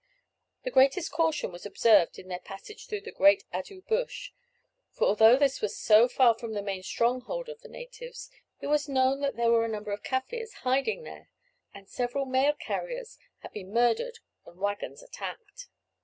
The 0.63 0.71
greatest 0.71 1.11
caution 1.11 1.51
was 1.51 1.63
observed 1.63 2.17
in 2.17 2.27
their 2.27 2.39
passage 2.39 2.87
through 2.87 3.01
the 3.01 3.11
great 3.11 3.43
Addoo 3.53 3.83
Bush, 3.85 4.31
for 4.89 5.05
although 5.05 5.37
this 5.37 5.61
was 5.61 5.77
so 5.77 6.07
far 6.07 6.33
from 6.33 6.53
the 6.53 6.63
main 6.63 6.81
stronghold 6.81 7.47
of 7.49 7.61
the 7.61 7.69
natives, 7.69 8.31
it 8.61 8.65
was 8.65 8.89
known 8.89 9.19
that 9.21 9.35
there 9.35 9.51
were 9.51 9.67
numbers 9.67 9.99
of 9.99 10.03
Kaffirs 10.03 10.53
hiding 10.65 11.03
there, 11.03 11.29
and 11.71 11.87
several 11.87 12.25
mail 12.25 12.53
carriers 12.53 13.19
had 13.43 13.53
been 13.53 13.71
murdered 13.73 14.17
and 14.43 14.57
waggons 14.59 15.03
attacked. 15.03 15.67